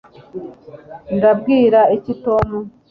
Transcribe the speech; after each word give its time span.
ndabwira 1.15 1.79
iki 1.97 2.13
tom 2.25 2.49